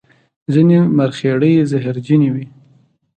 [0.53, 2.45] ځینې مرخیړي زهرجن وي